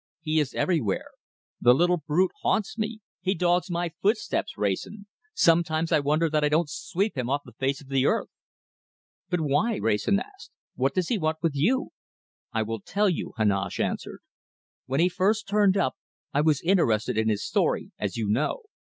[0.19, 1.11] He is everywhere.
[1.61, 3.01] The little brute haunts me!
[3.21, 5.05] He dogs my footsteps, Wrayson.
[5.35, 8.29] Sometimes I wonder that I don't sweep him off the face of the earth."
[9.29, 10.49] "But why?" Wrayson asked.
[10.73, 11.89] "What does he want with you?"
[12.51, 14.21] "I will tell you," Heneage answered.
[14.87, 15.97] "When he first turned up,
[16.33, 18.63] I was interested in his story, as you know.